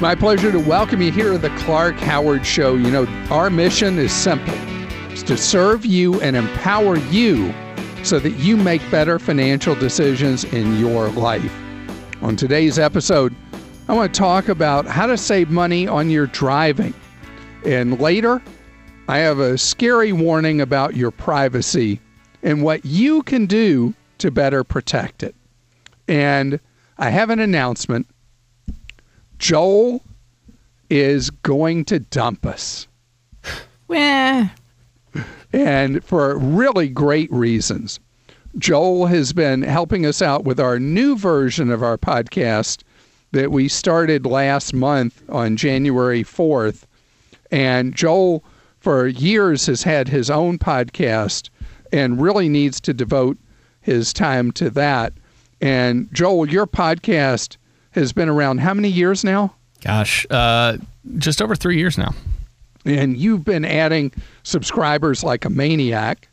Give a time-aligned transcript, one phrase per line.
[0.00, 2.74] It's my pleasure to welcome you here to the Clark Howard Show.
[2.74, 4.54] You know, our mission is simple
[5.12, 7.52] it's to serve you and empower you
[8.02, 11.52] so that you make better financial decisions in your life.
[12.22, 13.34] On today's episode,
[13.88, 16.94] I want to talk about how to save money on your driving.
[17.66, 18.40] And later,
[19.06, 22.00] I have a scary warning about your privacy
[22.42, 25.34] and what you can do to better protect it.
[26.08, 26.58] And
[26.96, 28.06] I have an announcement.
[29.40, 30.02] Joel
[30.90, 32.86] is going to dump us.
[33.88, 34.48] Well,
[35.52, 37.98] and for really great reasons.
[38.56, 42.84] Joel has been helping us out with our new version of our podcast
[43.32, 46.84] that we started last month on January 4th.
[47.50, 48.44] And Joel,
[48.78, 51.50] for years, has had his own podcast
[51.92, 53.38] and really needs to devote
[53.80, 55.14] his time to that.
[55.60, 57.56] And Joel, your podcast
[57.92, 59.54] has been around how many years now?
[59.82, 60.76] Gosh, uh,
[61.18, 62.14] just over three years now.
[62.84, 64.12] And you've been adding
[64.42, 66.28] subscribers like a maniac.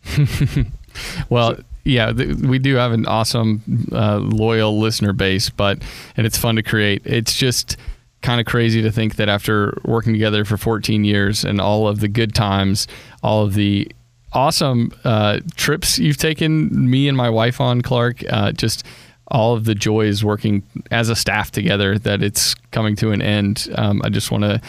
[1.30, 5.82] well, so, yeah, th- we do have an awesome, uh, loyal listener base, but
[6.16, 7.02] and it's fun to create.
[7.06, 7.78] It's just
[8.22, 12.00] kind of crazy to think that after working together for 14 years and all of
[12.00, 12.88] the good times,
[13.24, 13.90] all of the
[14.34, 18.86] awesome uh, trips you've taken me and my wife on, Clark, uh, just
[19.30, 23.70] all of the joys working as a staff together that it's coming to an end.
[23.76, 24.62] Um, I just want to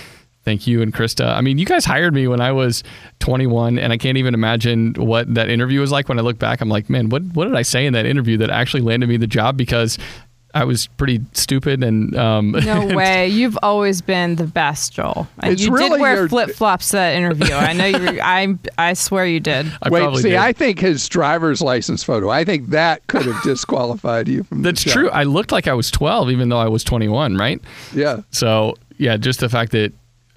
[0.45, 1.27] thank you and Krista.
[1.27, 2.83] I mean, you guys hired me when I was
[3.21, 6.09] 21, and I can't even imagine what that interview was like.
[6.09, 8.37] When I look back, I'm like, man, what what did I say in that interview
[8.39, 9.57] that actually landed me the job?
[9.57, 9.99] Because
[10.61, 13.29] I was pretty stupid and um, no way.
[13.29, 15.29] You've always been the best, Joel.
[15.43, 17.55] It's you really did wear your- flip flops to that interview.
[17.55, 18.21] I know you.
[18.23, 19.67] I I swear you did.
[19.83, 20.39] I Wait, probably see, did.
[20.39, 24.83] I think his driver's license photo, I think that could have disqualified you from That's
[24.83, 24.93] job.
[24.93, 25.11] true.
[25.11, 27.61] I looked like I was 12, even though I was 21, right?
[27.95, 28.23] Yeah.
[28.31, 29.93] So yeah, just the fact that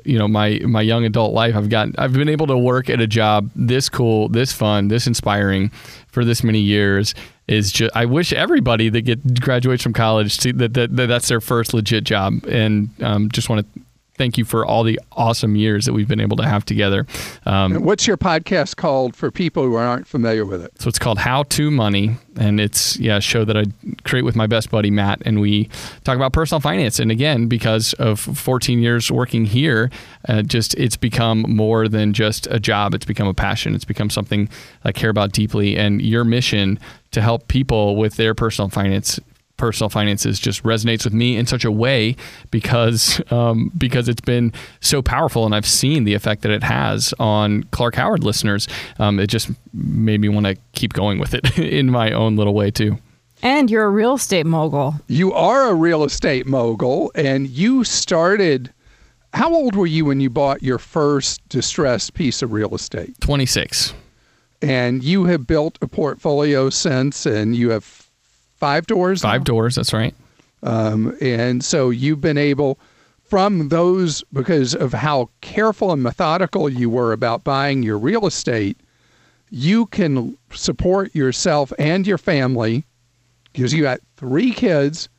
[0.06, 3.00] you know my my young adult life, I've got I've been able to work at
[3.00, 5.70] a job this cool, this fun, this inspiring
[6.08, 7.14] for this many years
[7.48, 7.96] is just.
[7.96, 11.74] I wish everybody that get graduates from college to, that, that, that that's their first
[11.74, 13.82] legit job, and um, just want to
[14.22, 17.08] thank you for all the awesome years that we've been able to have together.
[17.48, 20.80] Um, what's your podcast called for people who aren't familiar with it?
[20.80, 23.64] so it's called How to Money, and it's yeah a show that I
[24.04, 25.70] create with my best buddy Matt, and we
[26.04, 27.00] talk about personal finance.
[27.00, 29.90] And again, because of 14 years working here,
[30.30, 32.94] uh, just it's become more than just a job.
[32.94, 33.74] It's become a passion.
[33.74, 34.50] It's become something
[34.84, 35.78] I care about deeply.
[35.78, 36.78] And your mission
[37.10, 39.20] to help people with their personal finance
[39.62, 42.16] personal finances just resonates with me in such a way
[42.50, 47.14] because um, because it's been so powerful and I've seen the effect that it has
[47.20, 48.68] on Clark Howard listeners.
[48.98, 52.56] Um, it just made me want to keep going with it in my own little
[52.56, 52.98] way too.
[53.44, 54.96] And you're a real estate mogul.
[55.08, 58.74] You are a real estate mogul and you started.
[59.34, 63.14] How old were you when you bought your first distressed piece of real estate?
[63.22, 63.94] 26.
[64.64, 68.01] And you have built a portfolio since, and you have
[68.62, 69.22] five doors?
[69.22, 69.46] Five now?
[69.46, 70.16] doors, that's right.
[70.64, 72.80] Um, and so you've been able,
[73.24, 78.78] from those, because of how careful and methodical you were about buying your real estate,
[79.50, 82.86] you can support yourself and your family
[83.52, 85.10] because you got three kids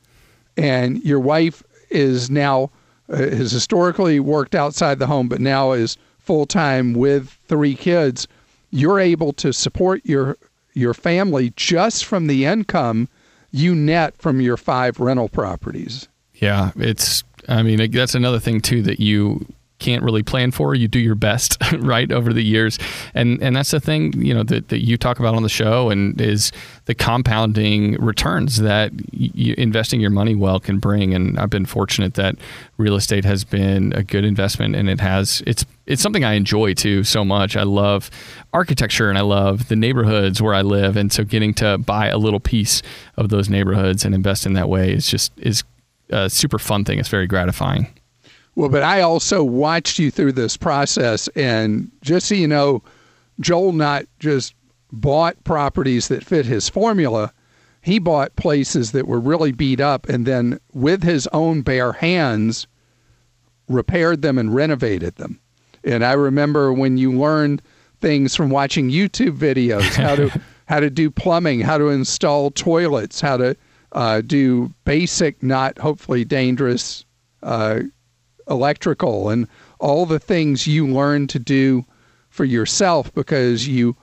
[0.56, 2.70] and your wife is now
[3.10, 8.26] uh, has historically worked outside the home but now is full time with three kids
[8.70, 10.38] you're able to support your
[10.72, 13.06] your family just from the income
[13.52, 16.08] you net from your five rental properties
[16.42, 17.22] Yeah, it's.
[17.48, 19.46] I mean, that's another thing too that you
[19.78, 20.74] can't really plan for.
[20.74, 22.78] You do your best, right, over the years,
[23.14, 25.88] and and that's the thing you know that, that you talk about on the show,
[25.88, 26.50] and is
[26.86, 31.14] the compounding returns that you, investing your money well can bring.
[31.14, 32.36] And I've been fortunate that
[32.76, 35.44] real estate has been a good investment, and it has.
[35.46, 37.56] It's it's something I enjoy too so much.
[37.56, 38.10] I love
[38.52, 42.18] architecture and I love the neighborhoods where I live, and so getting to buy a
[42.18, 42.82] little piece
[43.16, 45.64] of those neighborhoods and invest in that way is just is
[46.10, 46.98] a super fun thing.
[46.98, 47.88] It's very gratifying.
[48.54, 52.82] Well, but I also watched you through this process, and just so you know,
[53.40, 54.54] Joel not just
[54.92, 57.32] bought properties that fit his formula.
[57.80, 62.68] He bought places that were really beat up and then, with his own bare hands,
[63.68, 65.40] repaired them and renovated them.
[65.84, 67.62] And I remember when you learned
[68.00, 73.20] things from watching YouTube videos, how to how to do plumbing, how to install toilets,
[73.20, 73.56] how to
[73.92, 77.04] uh, do basic, not hopefully dangerous
[77.42, 77.80] uh,
[78.48, 79.48] electrical, and
[79.78, 81.84] all the things you learned to do
[82.30, 83.96] for yourself because you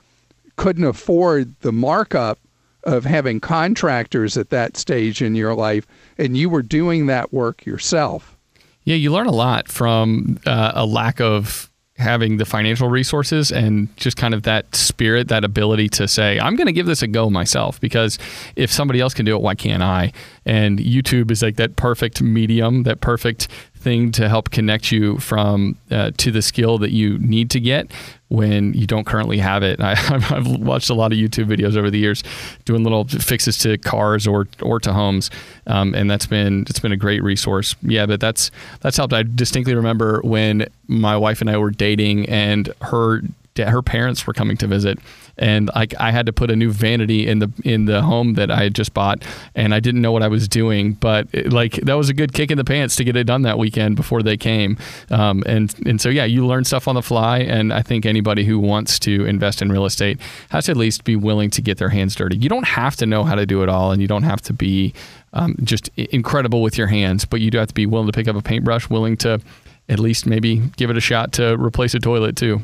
[0.57, 2.37] couldn't afford the markup
[2.83, 5.85] of having contractors at that stage in your life,
[6.17, 8.37] and you were doing that work yourself.
[8.83, 11.68] Yeah, you learn a lot from uh, a lack of
[11.99, 16.55] having the financial resources and just kind of that spirit, that ability to say, I'm
[16.55, 18.17] going to give this a go myself because
[18.55, 20.13] if somebody else can do it, why can't I?
[20.45, 25.77] And YouTube is like that perfect medium, that perfect thing to help connect you from
[25.89, 27.89] uh, to the skill that you need to get
[28.27, 29.79] when you don't currently have it.
[29.81, 32.23] I, have watched a lot of YouTube videos over the years
[32.65, 35.31] doing little fixes to cars or or to homes,
[35.67, 37.75] um, and that's been it's been a great resource.
[37.81, 39.13] Yeah, but that's that's helped.
[39.13, 43.21] I distinctly remember when my wife and I were dating, and her
[43.67, 44.99] her parents were coming to visit
[45.39, 48.51] and I, I had to put a new vanity in the in the home that
[48.51, 49.23] I had just bought,
[49.55, 50.93] and I didn't know what I was doing.
[50.93, 53.41] But it, like that was a good kick in the pants to get it done
[53.43, 54.77] that weekend before they came.
[55.09, 58.43] Um, and and so yeah, you learn stuff on the fly, and I think anybody
[58.43, 60.19] who wants to invest in real estate
[60.49, 62.37] has to at least be willing to get their hands dirty.
[62.37, 64.53] You don't have to know how to do it all, and you don't have to
[64.53, 64.93] be
[65.31, 68.27] um, just incredible with your hands, but you do have to be willing to pick
[68.27, 69.39] up a paintbrush, willing to
[69.87, 72.61] at least maybe give it a shot to replace a toilet too.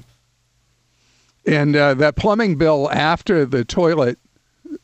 [1.48, 4.18] And uh, that plumbing bill after the toilet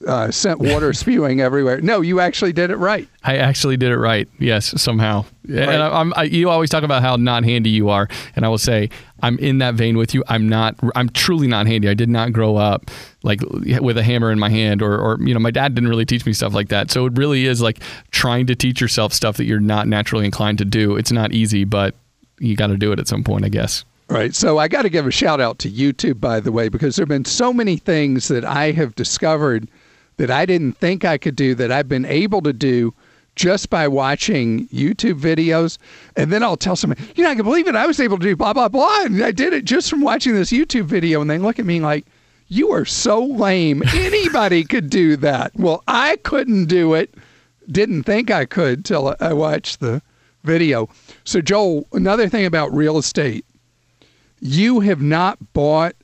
[0.08, 1.82] uh, sent water spewing everywhere.
[1.82, 3.08] No, you actually did it right.
[3.24, 4.28] I actually did it right.
[4.40, 5.26] Yes, somehow.
[5.48, 5.68] Right.
[5.68, 8.58] And I, I, you always talk about how not handy you are, and I will
[8.58, 8.90] say
[9.22, 10.24] I'm in that vein with you.
[10.28, 10.76] I'm not.
[10.96, 11.90] I'm truly not handy.
[11.90, 12.90] I did not grow up
[13.24, 16.06] like with a hammer in my hand, or, or you know, my dad didn't really
[16.06, 16.92] teach me stuff like that.
[16.92, 17.80] So it really is like
[18.12, 20.96] trying to teach yourself stuff that you're not naturally inclined to do.
[20.96, 21.96] It's not easy, but
[22.40, 23.86] you got to do it at some point, I guess.
[24.12, 24.36] Right.
[24.36, 27.04] So I got to give a shout out to YouTube, by the way, because there
[27.04, 29.70] have been so many things that I have discovered
[30.18, 32.94] that I didn't think I could do that I've been able to do
[33.38, 35.78] just by watching YouTube videos.
[36.18, 37.76] And then I'll tell someone, you know, I can believe it.
[37.78, 39.04] I was able to do blah, blah, blah.
[39.06, 41.22] And I did it just from watching this YouTube video.
[41.22, 42.06] And they look at me like,
[42.50, 43.82] you are so lame.
[43.94, 45.54] Anybody could do that.
[45.56, 47.16] Well, I couldn't do it.
[47.72, 50.02] Didn't think I could till I watched the
[50.44, 50.90] video.
[51.24, 53.46] So, Joel, another thing about real estate
[54.42, 55.96] you have not bought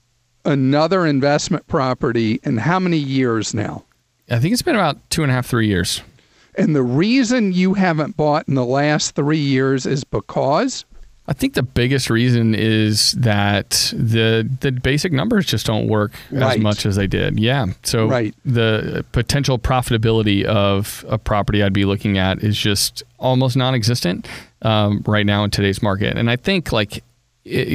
[0.45, 3.83] another investment property in how many years now?
[4.29, 6.01] I think it's been about two and a half, three years.
[6.55, 10.85] And the reason you haven't bought in the last three years is because?
[11.27, 16.55] I think the biggest reason is that the the basic numbers just don't work right.
[16.55, 17.37] as much as they did.
[17.37, 17.67] Yeah.
[17.83, 18.33] So right.
[18.45, 24.27] the potential profitability of a property I'd be looking at is just almost non-existent
[24.61, 26.17] um, right now in today's market.
[26.17, 27.03] And I think like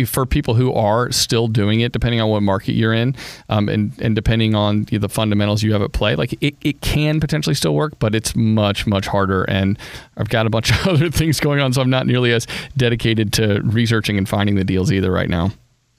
[0.07, 3.15] for people who are still doing it, depending on what market you're in,
[3.49, 7.21] um, and and depending on the fundamentals you have at play, like it, it can
[7.21, 9.45] potentially still work, but it's much much harder.
[9.45, 9.79] And
[10.17, 12.47] I've got a bunch of other things going on, so I'm not nearly as
[12.77, 15.51] dedicated to researching and finding the deals either right now.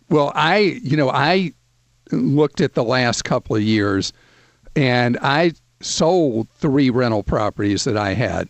[0.09, 1.53] Well, I you know I
[2.11, 4.13] looked at the last couple of years,
[4.75, 8.47] and I sold three rental properties that I had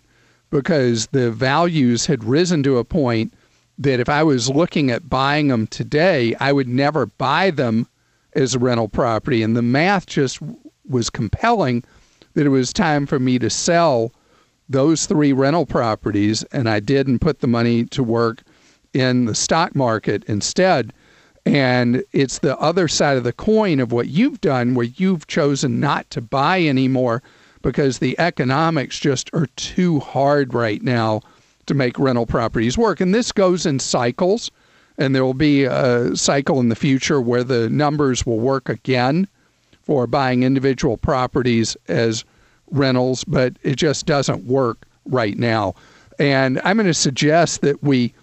[0.50, 3.34] because the values had risen to a point
[3.77, 7.88] that if I was looking at buying them today, I would never buy them
[8.34, 9.44] as a rental property.
[9.44, 10.39] And the math just
[10.88, 11.84] was compelling
[12.34, 14.12] that it was time for me to sell
[14.70, 16.44] those three rental properties.
[16.46, 18.44] And I did and put the money to work
[18.94, 20.94] in the stock market instead.
[21.46, 25.80] And it's the other side of the coin of what you've done, where you've chosen
[25.80, 27.22] not to buy anymore
[27.62, 31.22] because the economics just are too hard right now
[31.65, 33.00] to make rental properties work.
[33.01, 34.51] And this goes in cycles,
[34.98, 39.27] and there will be a cycle in the future where the numbers will work again
[39.82, 42.24] for buying individual properties as
[42.72, 45.74] rentals, but it just doesn't work right now.
[46.20, 48.13] And I'm going to suggest that we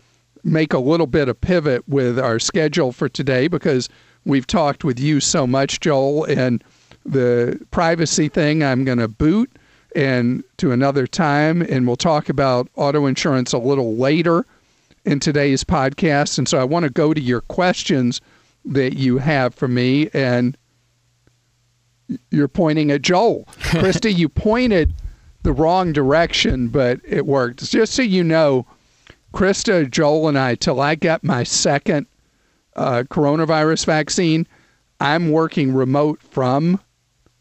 [0.43, 3.89] make a little bit of pivot with our schedule for today because
[4.25, 6.65] we've talked with you so much, Joel, and
[7.05, 9.51] the privacy thing I'm going to boot
[9.95, 11.63] and to another time.
[11.63, 14.45] And we'll talk about auto insurance a little later
[15.05, 16.39] in today's podcast.
[16.39, 18.21] And so I want to go to your questions
[18.65, 20.11] that you have for me.
[20.13, 20.57] And
[22.31, 23.47] you're pointing at Joel.
[23.61, 24.95] Krista, you pointed
[25.43, 27.65] the wrong direction, but it worked.
[27.65, 28.67] Just so you know,
[29.33, 32.07] Krista, Joel, and I, till I get my second
[32.77, 34.47] uh, coronavirus vaccine,
[35.01, 36.81] I'm working remote from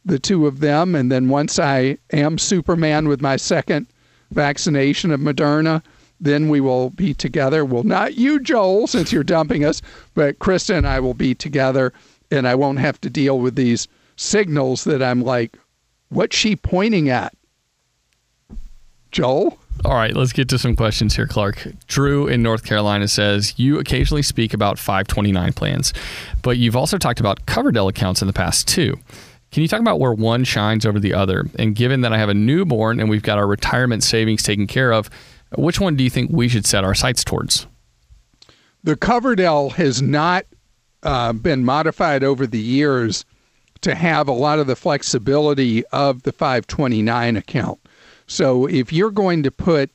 [0.09, 0.95] the two of them.
[0.95, 3.87] And then once I am Superman with my second
[4.31, 5.81] vaccination of Moderna,
[6.19, 7.63] then we will be together.
[7.63, 9.81] Well, not you, Joel, since you're dumping us,
[10.13, 11.93] but Krista and I will be together,
[12.29, 13.87] and I won't have to deal with these
[14.17, 15.57] signals that I'm like,
[16.09, 17.33] what's she pointing at?
[19.11, 19.57] Joel?
[19.85, 21.65] All right, let's get to some questions here, Clark.
[21.87, 25.93] Drew in North Carolina says You occasionally speak about 529 plans,
[26.41, 28.99] but you've also talked about Coverdell accounts in the past too.
[29.51, 31.45] Can you talk about where one shines over the other?
[31.57, 34.93] And given that I have a newborn and we've got our retirement savings taken care
[34.93, 35.09] of,
[35.57, 37.65] which one do you think we should set our sights towards?
[38.83, 40.45] The Coverdell has not
[41.03, 43.25] uh, been modified over the years
[43.81, 47.79] to have a lot of the flexibility of the 529 account.
[48.27, 49.89] So if you're going to put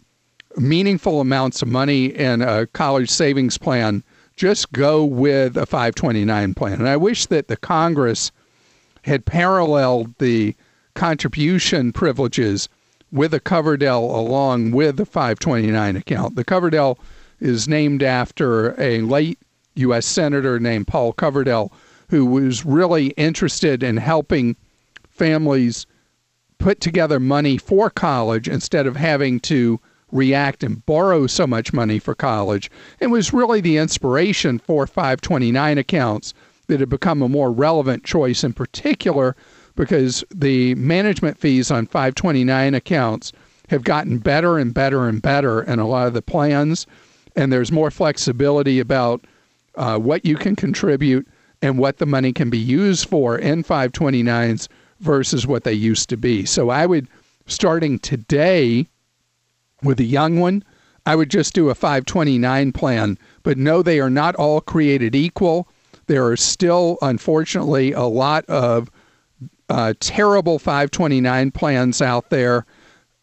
[0.56, 4.02] meaningful amounts of money in a college savings plan,
[4.36, 6.74] just go with a 529 plan.
[6.74, 8.32] And I wish that the Congress
[9.04, 10.54] had paralleled the
[10.94, 12.68] contribution privileges
[13.12, 16.36] with a Coverdell along with the 529 account.
[16.36, 16.98] The Coverdell
[17.38, 19.38] is named after a late
[19.76, 20.06] U.S.
[20.06, 21.70] Senator named Paul Coverdell,
[22.08, 24.56] who was really interested in helping
[25.08, 25.86] families
[26.58, 29.78] put together money for college instead of having to
[30.12, 32.70] react and borrow so much money for college.
[33.00, 36.32] It was really the inspiration for 529 accounts
[36.66, 39.36] that have become a more relevant choice, in particular
[39.76, 43.32] because the management fees on 529 accounts
[43.68, 46.86] have gotten better and better and better in a lot of the plans,
[47.34, 49.24] and there's more flexibility about
[49.76, 51.26] uh, what you can contribute
[51.62, 54.68] and what the money can be used for in 529s
[55.00, 56.44] versus what they used to be.
[56.44, 57.08] So I would,
[57.46, 58.86] starting today
[59.82, 60.62] with a young one,
[61.06, 65.68] I would just do a 529 plan, but no, they are not all created equal.
[66.06, 68.90] There are still, unfortunately, a lot of
[69.68, 72.66] uh, terrible 529 plans out there.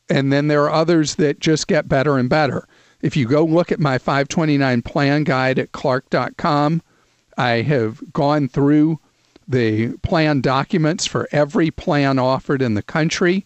[0.10, 2.68] And then there are others that just get better and better.
[3.02, 6.82] If you go look at my 529 plan guide at clark.com,
[7.38, 9.00] I have gone through
[9.48, 13.46] the plan documents for every plan offered in the country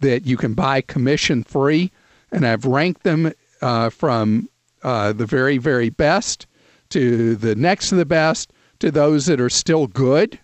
[0.00, 1.90] that you can buy commission free.
[2.30, 4.48] And I've ranked them uh, from
[4.82, 6.46] uh, the very, very best
[6.90, 10.40] to the next to the best to those that are still good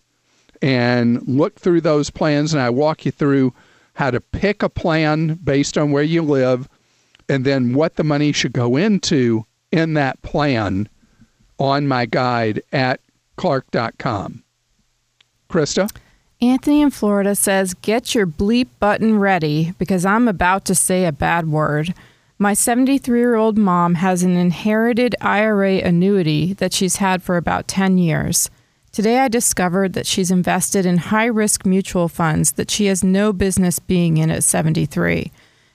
[0.62, 2.54] and look through those plans.
[2.54, 3.52] And I walk you through
[3.95, 6.68] how to pick a plan based on where you live
[7.28, 10.88] and then what the money should go into in that plan
[11.59, 13.00] on my guide at
[13.37, 14.45] clark.com.
[15.50, 15.90] Krista?
[16.40, 21.12] Anthony in Florida says, Get your bleep button ready because I'm about to say a
[21.12, 21.92] bad word.
[22.40, 27.66] My 73 year old mom has an inherited IRA annuity that she's had for about
[27.66, 28.49] 10 years.
[28.92, 33.33] Today, I discovered that she's invested in high risk mutual funds that she has no
[33.33, 35.33] business being in at 73.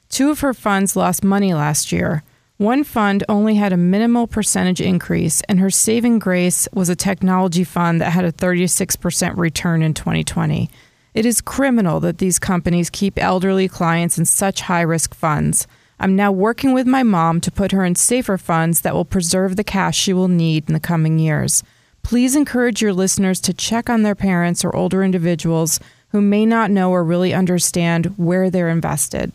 [0.08, 2.24] Two of her funds lost money last year.
[2.56, 7.66] One fund only had a minimal percentage increase, and her saving grace was a technology
[7.66, 10.70] fund that had a 36% return in 2020.
[11.14, 15.68] It is criminal that these companies keep elderly clients in such high risk funds.
[16.04, 19.56] I'm now working with my mom to put her in safer funds that will preserve
[19.56, 21.64] the cash she will need in the coming years.
[22.04, 25.80] Please encourage your listeners to check on their parents or older individuals
[26.10, 29.32] who may not know or really understand where they're invested.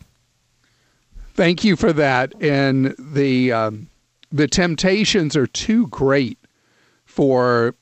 [1.32, 2.34] Thank you for that.
[2.38, 3.88] And the um,
[4.30, 6.38] the temptations are too great
[7.06, 7.74] for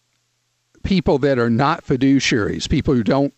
[0.85, 3.35] people that are not fiduciaries, people who don't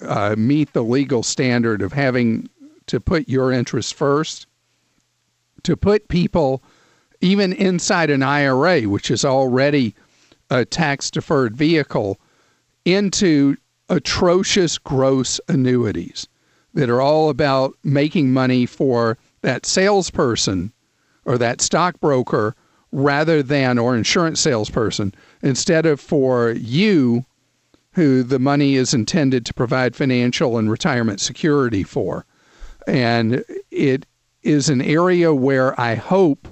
[0.00, 2.48] uh, meet the legal standard of having
[2.86, 4.46] to put your interests first,
[5.62, 6.62] to put people
[7.20, 9.94] even inside an IRA, which is already
[10.50, 12.18] a tax deferred vehicle
[12.84, 13.56] into
[13.88, 16.28] atrocious gross annuities
[16.74, 20.72] that are all about making money for that salesperson
[21.24, 22.54] or that stockbroker
[22.92, 27.24] rather than or insurance salesperson instead of for you
[27.92, 32.24] who the money is intended to provide financial and retirement security for.
[32.86, 34.06] And it
[34.42, 36.48] is an area where I hope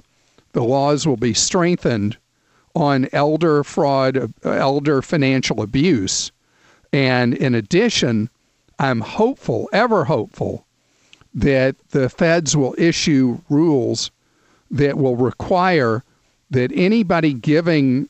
[0.53, 2.17] the laws will be strengthened
[2.75, 6.31] on elder fraud, elder financial abuse.
[6.93, 8.29] And in addition,
[8.79, 10.65] I'm hopeful, ever hopeful,
[11.33, 14.11] that the feds will issue rules
[14.69, 16.03] that will require
[16.49, 18.09] that anybody giving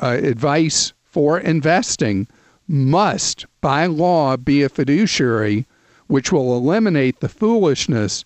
[0.00, 2.26] uh, advice for investing
[2.66, 5.66] must, by law, be a fiduciary,
[6.06, 8.24] which will eliminate the foolishness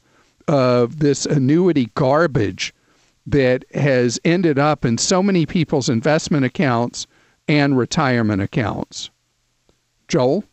[0.49, 2.75] of this annuity garbage
[3.26, 7.06] that has ended up in so many people's investment accounts
[7.49, 9.11] and retirement accounts.
[10.08, 10.44] Joel?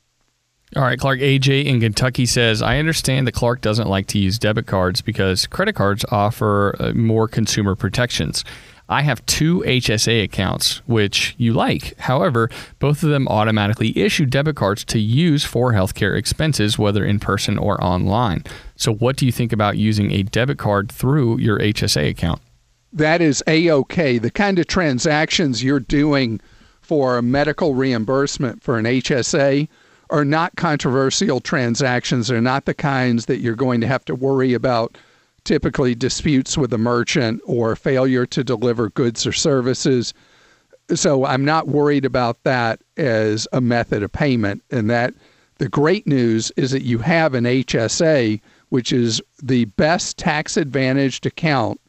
[0.75, 4.37] All right, Clark AJ in Kentucky says, I understand that Clark doesn't like to use
[4.37, 8.43] debit cards because credit cards offer uh, more consumer protections.
[8.89, 11.95] I have two HSA accounts, which you like.
[11.99, 17.19] However, both of them automatically issue debit cards to use for healthcare expenses, whether in
[17.19, 18.43] person or online.
[18.75, 22.41] So, what do you think about using a debit card through your HSA account?
[22.91, 24.17] That is A OK.
[24.17, 26.41] The kind of transactions you're doing
[26.81, 29.67] for medical reimbursement for an HSA
[30.09, 32.29] are not controversial transactions.
[32.29, 34.97] They're not the kinds that you're going to have to worry about
[35.43, 40.13] typically disputes with a merchant or failure to deliver goods or services.
[40.93, 44.63] So I'm not worried about that as a method of payment.
[44.71, 45.13] And that
[45.57, 51.25] the great news is that you have an HSA, which is the best tax advantaged
[51.25, 51.79] account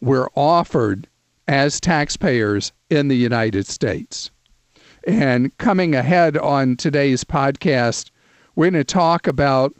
[0.00, 1.08] we're offered
[1.48, 4.30] as taxpayers in the United States.
[5.06, 8.10] And coming ahead on today's podcast,
[8.54, 9.74] we're going to talk about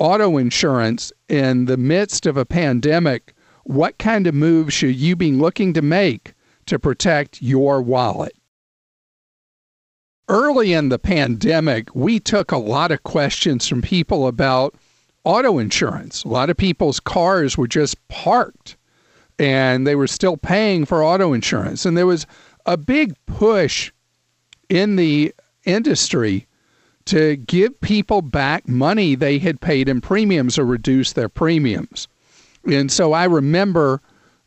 [0.00, 5.30] auto insurance in the midst of a pandemic, what kind of moves should you be
[5.30, 6.32] looking to make
[6.66, 8.32] to protect your wallet?
[10.28, 14.74] Early in the pandemic, we took a lot of questions from people about
[15.24, 16.24] auto insurance.
[16.24, 18.76] A lot of people's cars were just parked
[19.38, 21.84] and they were still paying for auto insurance.
[21.84, 22.26] And there was
[22.64, 23.92] a big push
[24.68, 26.46] in the industry
[27.06, 32.08] to give people back money they had paid in premiums or reduce their premiums.
[32.70, 34.00] And so I remember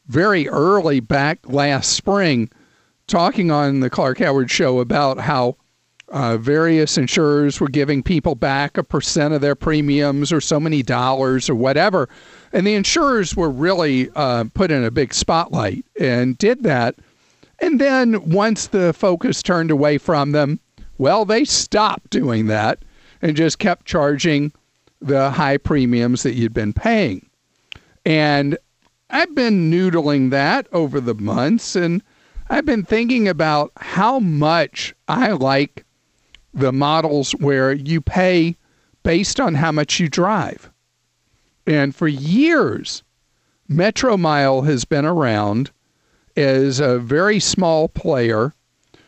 [0.07, 2.49] very early back last spring
[3.07, 5.57] talking on the Clark Howard show about how
[6.09, 10.83] uh, various insurers were giving people back a percent of their premiums or so many
[10.83, 12.07] dollars or whatever.
[12.51, 16.95] And the insurers were really uh, put in a big spotlight and did that.
[17.59, 20.59] And then once the focus turned away from them,
[20.97, 22.83] well, they stopped doing that
[23.21, 24.51] and just kept charging
[25.01, 27.29] the high premiums that you'd been paying.
[28.05, 28.57] And
[29.09, 32.01] I've been noodling that over the months and
[32.49, 35.85] I've been thinking about how much I like
[36.53, 38.55] the models where you pay
[39.03, 40.69] based on how much you drive.
[41.65, 43.03] And for years,
[43.69, 45.71] Metromile has been around
[46.35, 48.53] as a very small player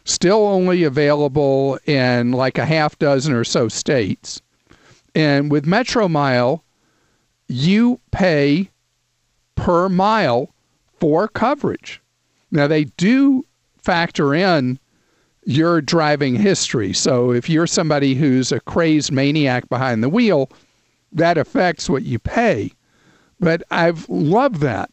[0.05, 4.41] still only available in like a half dozen or so states.
[5.13, 6.61] And with Metromile,
[7.47, 8.69] you pay
[9.55, 10.53] per mile
[10.99, 12.01] for coverage.
[12.51, 13.45] Now, they do
[13.77, 14.79] factor in
[15.45, 16.93] your driving history.
[16.93, 20.49] So if you're somebody who's a crazed maniac behind the wheel,
[21.11, 22.71] that affects what you pay.
[23.39, 24.89] But I've loved that.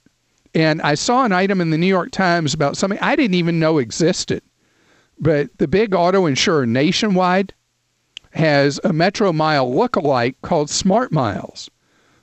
[0.55, 3.59] And I saw an item in the New York Times about something I didn't even
[3.59, 4.43] know existed.
[5.19, 7.55] But the big auto insurer Nationwide
[8.33, 11.71] has a Metromile look-alike called Smart Miles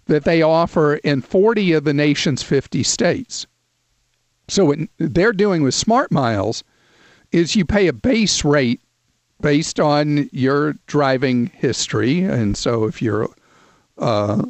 [0.05, 3.45] that they offer in 40 of the nation's 50 states.
[4.47, 6.63] So what they're doing with Smart Miles
[7.31, 8.81] is you pay a base rate
[9.39, 12.23] based on your driving history.
[12.23, 13.29] And so if you're
[13.99, 14.45] a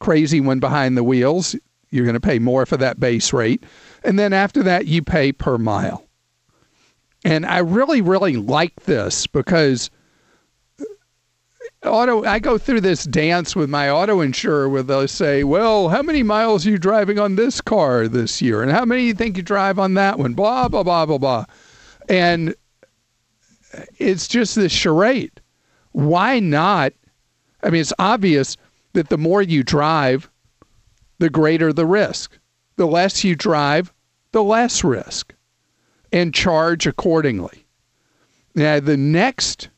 [0.00, 1.54] crazy one behind the wheels,
[1.90, 3.62] you're going to pay more for that base rate.
[4.02, 6.06] And then after that, you pay per mile.
[7.24, 9.90] And I really, really like this because
[11.84, 16.02] auto I go through this dance with my auto insurer where they'll say, Well, how
[16.02, 18.62] many miles are you driving on this car this year?
[18.62, 20.34] And how many do you think you drive on that one?
[20.34, 21.44] Blah, blah, blah, blah, blah.
[22.08, 22.54] And
[23.98, 25.40] it's just this charade.
[25.92, 26.92] Why not?
[27.62, 28.56] I mean, it's obvious
[28.94, 30.28] that the more you drive,
[31.18, 32.38] the greater the risk.
[32.76, 33.92] The less you drive,
[34.32, 35.34] the less risk
[36.12, 37.66] and charge accordingly.
[38.54, 39.70] Now, the next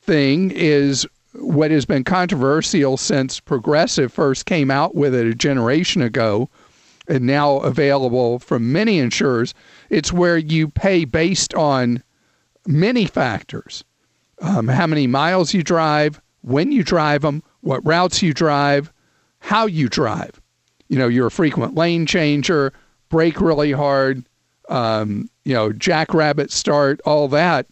[0.00, 6.02] thing is what has been controversial since Progressive first came out with it a generation
[6.02, 6.48] ago
[7.08, 9.54] and now available from many insurers.
[9.90, 12.02] It's where you pay based on
[12.66, 13.82] many factors
[14.42, 18.92] um, how many miles you drive, when you drive them, what routes you drive,
[19.38, 20.40] how you drive.
[20.88, 22.72] You know, you're a frequent lane changer,
[23.08, 24.24] brake really hard,
[24.68, 27.66] um, you know, jackrabbit start, all that,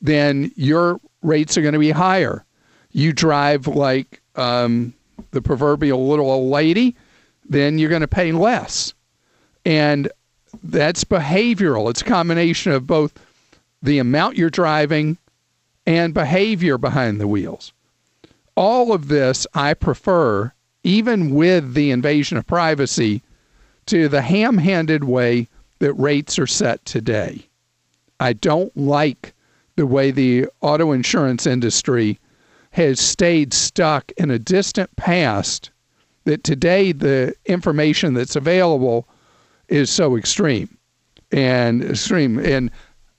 [0.00, 2.44] then your rates are going to be higher.
[2.92, 4.94] You drive like um,
[5.30, 6.96] the proverbial little old lady,
[7.48, 8.94] then you're going to pay less.
[9.64, 10.10] And
[10.62, 11.90] that's behavioral.
[11.90, 13.12] It's a combination of both
[13.82, 15.18] the amount you're driving
[15.86, 17.72] and behavior behind the wheels.
[18.54, 23.22] All of this I prefer, even with the invasion of privacy,
[23.86, 27.48] to the ham handed way that rates are set today.
[28.20, 29.34] I don't like
[29.76, 32.18] the way the auto insurance industry
[32.70, 35.70] has stayed stuck in a distant past
[36.24, 39.08] that today the information that's available
[39.68, 40.76] is so extreme
[41.30, 42.38] and extreme.
[42.38, 42.70] And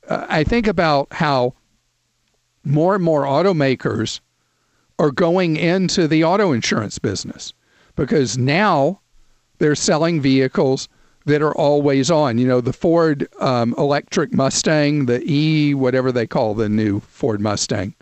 [0.07, 1.53] uh, I think about how
[2.63, 4.19] more and more automakers
[4.99, 7.53] are going into the auto insurance business
[7.95, 8.99] because now
[9.59, 10.89] they're selling vehicles
[11.29, 12.37] that are always on.
[12.37, 17.39] You know, the Ford um, electric Mustang, the E, whatever they call the new Ford
[17.39, 17.93] Mustang,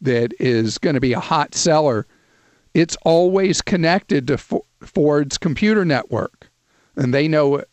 [0.00, 2.06] that is going to be a hot seller.
[2.72, 6.48] It's always connected to Ford's computer network,
[6.96, 7.64] and they know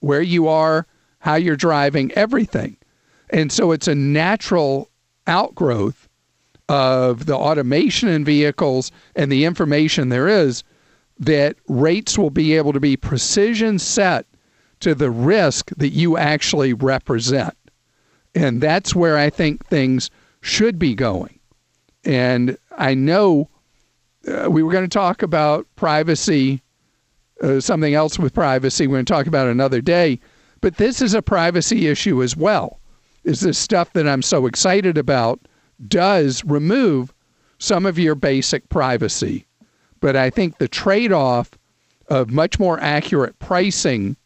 [0.00, 0.86] where you are,
[1.18, 2.76] how you're driving, everything.
[3.30, 4.90] And so it's a natural
[5.26, 6.08] outgrowth
[6.68, 10.64] of the automation in vehicles and the information there is
[11.18, 14.26] that rates will be able to be precision set
[14.80, 17.56] to the risk that you actually represent.
[18.34, 21.38] And that's where I think things should be going.
[22.04, 23.48] And I know
[24.26, 26.62] uh, we were going to talk about privacy,
[27.42, 28.86] uh, something else with privacy.
[28.86, 30.20] We're going to talk about another day.
[30.60, 32.80] But this is a privacy issue as well.
[33.22, 35.40] Is this stuff that I'm so excited about
[35.88, 37.12] does remove
[37.58, 39.46] some of your basic privacy.
[40.04, 41.52] But I think the trade off
[42.08, 44.18] of much more accurate pricing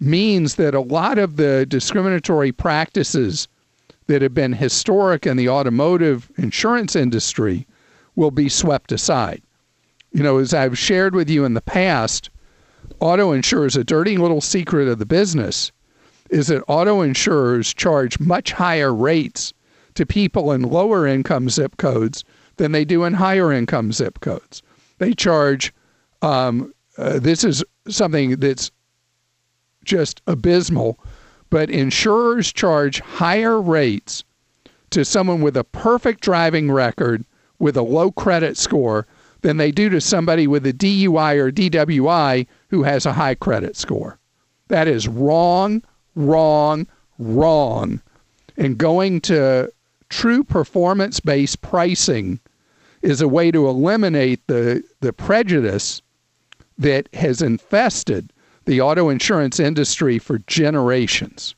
[0.00, 3.46] means that a lot of the discriminatory practices
[4.06, 7.66] that have been historic in the automotive insurance industry
[8.16, 9.42] will be swept aside.
[10.12, 12.30] You know, as I've shared with you in the past,
[12.98, 15.72] auto insurers, a dirty little secret of the business
[16.30, 19.52] is that auto insurers charge much higher rates
[19.92, 22.24] to people in lower income zip codes
[22.56, 24.62] than they do in higher income zip codes.
[25.02, 25.74] They charge,
[26.22, 28.70] um, uh, this is something that's
[29.84, 30.96] just abysmal,
[31.50, 34.22] but insurers charge higher rates
[34.90, 37.24] to someone with a perfect driving record
[37.58, 39.08] with a low credit score
[39.40, 43.74] than they do to somebody with a DUI or DWI who has a high credit
[43.74, 44.20] score.
[44.68, 45.82] That is wrong,
[46.14, 46.86] wrong,
[47.18, 48.00] wrong.
[48.56, 49.72] And going to
[50.10, 52.38] true performance based pricing
[53.02, 56.00] is a way to eliminate the, the prejudice
[56.78, 58.32] that has infested
[58.64, 61.54] the auto insurance industry for generations.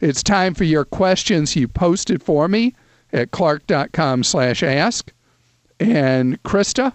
[0.00, 2.74] It's time for your questions you posted for me
[3.12, 5.12] at clark.com slash ask.
[5.80, 6.94] And Krista?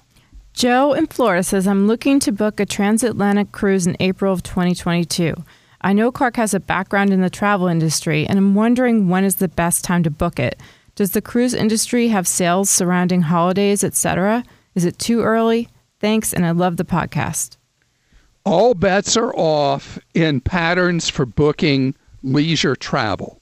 [0.54, 5.34] Joe in Florida says, I'm looking to book a transatlantic cruise in April of 2022.
[5.82, 9.38] I know Clark has a background in the travel industry, and I'm wondering when is
[9.38, 10.60] the best time to book it.
[10.96, 14.44] Does the cruise industry have sales surrounding holidays, etc.?
[14.76, 15.70] Is it too early?
[16.00, 17.58] Thanks, and I love the podcast.
[18.46, 23.42] All bets are off in patterns for booking leisure travel.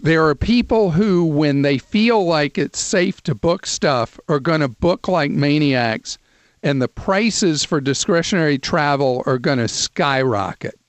[0.00, 4.60] There are people who, when they feel like it's safe to book stuff, are going
[4.60, 6.18] to book like maniacs,
[6.62, 10.80] and the prices for discretionary travel are going to skyrocket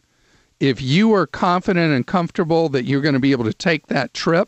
[0.62, 4.14] if you are confident and comfortable that you're going to be able to take that
[4.14, 4.48] trip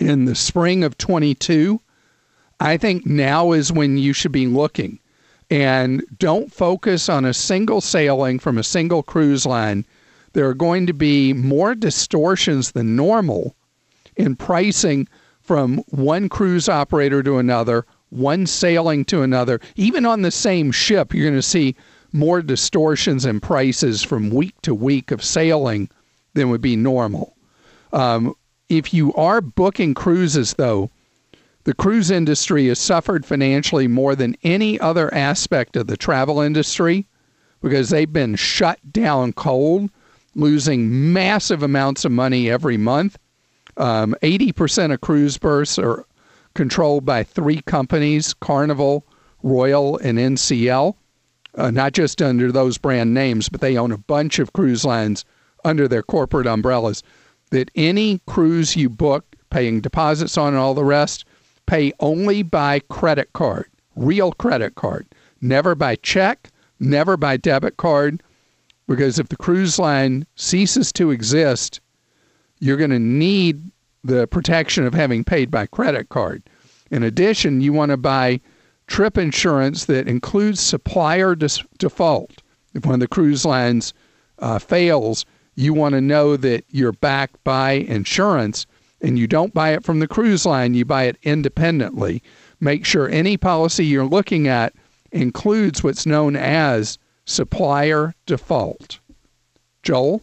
[0.00, 1.80] in the spring of 22,
[2.58, 4.98] I think now is when you should be looking.
[5.50, 9.84] And don't focus on a single sailing from a single cruise line.
[10.32, 13.56] There are going to be more distortions than normal
[14.16, 15.08] in pricing
[15.40, 19.60] from one cruise operator to another, one sailing to another.
[19.76, 21.74] Even on the same ship, you're going to see
[22.12, 25.88] more distortions in prices from week to week of sailing
[26.34, 27.34] than would be normal.
[27.92, 28.34] Um,
[28.70, 30.90] if you are booking cruises, though,
[31.64, 37.06] the cruise industry has suffered financially more than any other aspect of the travel industry
[37.60, 39.90] because they've been shut down cold,
[40.34, 43.18] losing massive amounts of money every month.
[43.76, 46.06] Um, 80% of cruise berths are
[46.54, 49.04] controlled by three companies Carnival,
[49.42, 50.94] Royal, and NCL
[51.56, 55.24] uh, not just under those brand names, but they own a bunch of cruise lines
[55.64, 57.02] under their corporate umbrellas.
[57.50, 61.24] That any cruise you book, paying deposits on and all the rest,
[61.66, 65.06] pay only by credit card, real credit card,
[65.40, 68.22] never by check, never by debit card,
[68.88, 71.80] because if the cruise line ceases to exist,
[72.58, 73.70] you're going to need
[74.02, 76.42] the protection of having paid by credit card.
[76.90, 78.40] In addition, you want to buy
[78.86, 82.42] trip insurance that includes supplier dis- default.
[82.74, 83.94] If one of the cruise lines
[84.40, 85.24] uh, fails,
[85.60, 88.66] you want to know that you're backed by insurance
[89.02, 92.22] and you don't buy it from the cruise line, you buy it independently.
[92.60, 94.74] Make sure any policy you're looking at
[95.12, 98.98] includes what's known as supplier default.
[99.82, 100.22] Joel?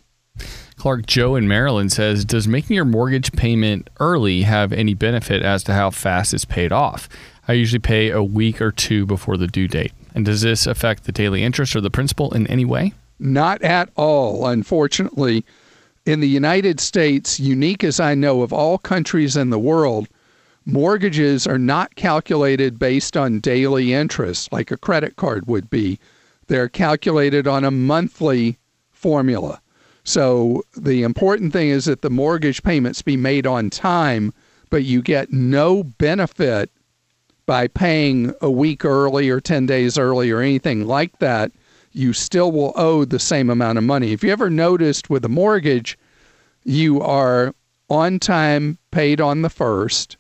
[0.76, 5.64] Clark Joe in Maryland says, Does making your mortgage payment early have any benefit as
[5.64, 7.10] to how fast it's paid off?
[7.48, 9.94] I usually pay a week or two before the due date.
[10.14, 12.94] And does this affect the daily interest or the principal in any way?
[13.20, 15.46] Not at all, unfortunately.
[16.06, 20.08] In the United States, unique as I know of all countries in the world,
[20.66, 26.00] mortgages are not calculated based on daily interest like a credit card would be.
[26.48, 28.58] They're calculated on a monthly
[28.92, 29.62] formula.
[30.04, 34.34] So the important thing is that the mortgage payments be made on time,
[34.70, 36.72] but you get no benefit
[37.46, 41.52] by paying a week early or 10 days early or anything like that
[41.98, 44.12] you still will owe the same amount of money.
[44.12, 45.98] If you ever noticed with a mortgage,
[46.64, 47.56] you are
[47.90, 50.18] on time paid on the first,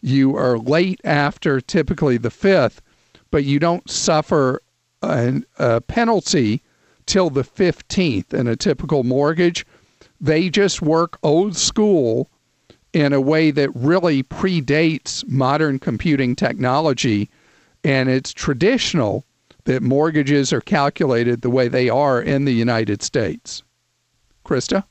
[0.00, 2.82] you are late after typically the fifth,
[3.30, 4.60] but you don't suffer
[5.02, 6.60] a, a penalty
[7.06, 9.64] till the 15th in a typical mortgage.
[10.20, 12.30] They just work old school
[12.92, 17.30] in a way that really predates modern computing technology.
[17.84, 19.24] And it's traditional
[19.64, 23.62] that mortgages are calculated the way they are in the United States.
[24.44, 24.84] Krista?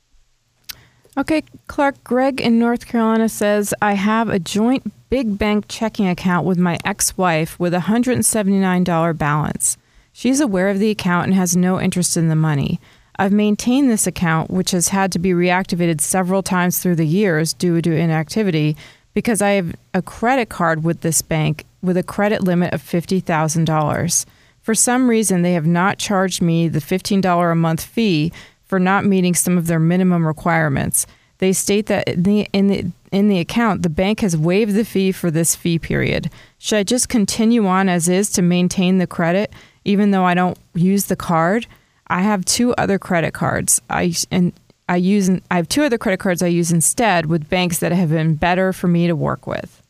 [1.17, 6.45] Okay, Clark, Greg in North Carolina says, I have a joint big bank checking account
[6.45, 9.77] with my ex wife with a $179 balance.
[10.13, 12.79] She's aware of the account and has no interest in the money.
[13.17, 17.53] I've maintained this account, which has had to be reactivated several times through the years
[17.53, 18.77] due to inactivity,
[19.13, 24.25] because I have a credit card with this bank with a credit limit of $50,000.
[24.62, 28.32] For some reason, they have not charged me the $15 a month fee
[28.63, 31.08] for not meeting some of their minimum requirements.
[31.39, 34.86] They state that in the, in the, in the account, the bank has waived the
[34.86, 36.30] fee for this fee period.
[36.60, 39.52] Should I just continue on as is to maintain the credit,
[39.84, 41.65] even though I don't use the card?
[42.08, 43.82] I have two other credit cards.
[43.89, 44.54] I and
[44.88, 48.10] I use I have two other credit cards I use instead with banks that have
[48.10, 49.81] been better for me to work with.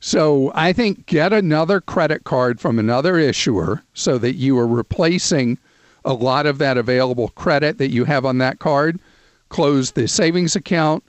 [0.00, 5.58] So I think get another credit card from another issuer so that you are replacing
[6.04, 9.00] a lot of that available credit that you have on that card.
[9.48, 11.02] Close the savings account,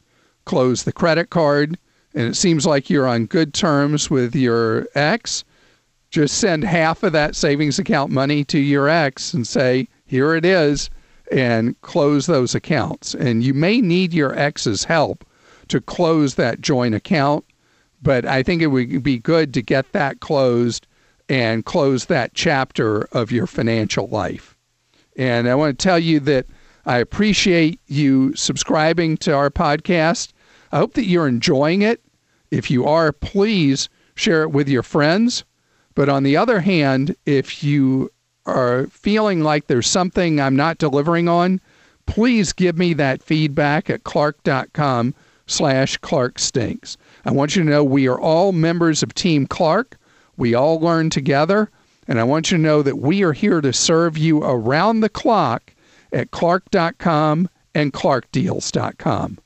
[0.46, 1.78] close the credit card,
[2.14, 5.44] and it seems like you're on good terms with your ex.
[6.10, 10.46] Just send half of that savings account money to your ex and say, here it
[10.46, 10.90] is,
[11.32, 13.14] and close those accounts.
[13.14, 15.26] And you may need your ex's help
[15.68, 17.44] to close that joint account
[18.02, 20.88] but I think it would be good to get that closed
[21.30, 24.56] and close that chapter of your financial life.
[25.18, 26.46] And I want to tell you that
[26.86, 30.32] I appreciate you subscribing to our podcast.
[30.72, 32.02] I hope that you're enjoying it.
[32.52, 35.44] If you are, please share it with your friends.
[35.96, 38.12] But on the other hand, if you
[38.46, 41.60] are feeling like there's something I'm not delivering on,
[42.06, 45.14] please give me that feedback at clark.com
[45.46, 46.98] slash Clark Stinks.
[47.28, 49.98] I want you to know we are all members of Team Clark.
[50.38, 51.70] We all learn together.
[52.08, 55.10] And I want you to know that we are here to serve you around the
[55.10, 55.74] clock
[56.14, 59.40] at clark.com and clarkdeals.com.